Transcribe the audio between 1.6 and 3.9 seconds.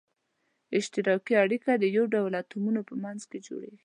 د یو ډول اتومونو په منځ کې هم جوړیږي.